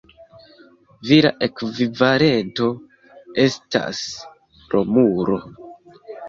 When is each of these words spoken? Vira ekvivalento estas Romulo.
Vira 1.09 1.31
ekvivalento 1.47 2.71
estas 3.45 4.01
Romulo. 4.75 5.39